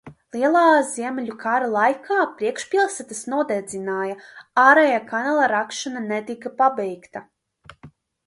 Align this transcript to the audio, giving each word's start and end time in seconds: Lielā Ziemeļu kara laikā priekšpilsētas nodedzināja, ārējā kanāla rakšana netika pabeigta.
Lielā 0.35 0.61
Ziemeļu 0.91 1.33
kara 1.41 1.65
laikā 1.73 2.23
priekšpilsētas 2.39 3.19
nodedzināja, 3.33 4.15
ārējā 4.63 4.97
kanāla 5.13 5.45
rakšana 5.53 6.01
netika 6.07 6.53
pabeigta. 6.63 7.23